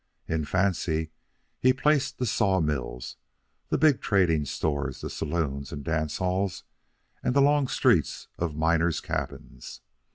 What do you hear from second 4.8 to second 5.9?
the saloons, and